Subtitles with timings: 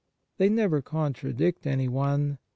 [0.39, 2.39] They never contradict anyone.